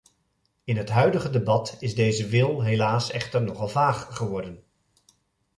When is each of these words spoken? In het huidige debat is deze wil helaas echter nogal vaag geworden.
In 0.63 0.77
het 0.77 0.89
huidige 0.89 1.29
debat 1.29 1.75
is 1.79 1.95
deze 1.95 2.27
wil 2.27 2.61
helaas 2.61 3.11
echter 3.11 3.41
nogal 3.41 3.67
vaag 3.67 4.15
geworden. 4.17 4.63